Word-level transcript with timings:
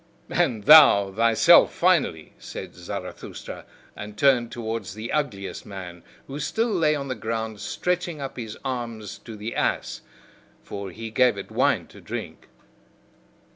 "And 0.31 0.63
thou 0.63 1.11
thyself, 1.11 1.71
finally," 1.71 2.33
said 2.39 2.73
Zarathustra, 2.73 3.65
and 3.95 4.17
turned 4.17 4.51
towards 4.51 4.95
the 4.95 5.11
ugliest 5.11 5.63
man, 5.63 6.01
who 6.25 6.39
still 6.39 6.71
lay 6.71 6.95
on 6.95 7.07
the 7.07 7.13
ground 7.13 7.59
stretching 7.59 8.19
up 8.19 8.35
his 8.35 8.57
arm 8.65 9.01
to 9.05 9.35
the 9.35 9.55
ass 9.55 10.01
(for 10.63 10.89
he 10.89 11.11
gave 11.11 11.37
it 11.37 11.51
wine 11.51 11.85
to 11.89 12.01
drink). 12.01 12.47